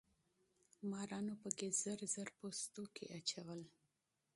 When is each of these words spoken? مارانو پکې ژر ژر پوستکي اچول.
مارانو 0.89 1.33
پکې 1.41 1.67
ژر 1.81 1.99
ژر 2.13 2.27
پوستکي 2.37 3.05
اچول. 3.17 3.61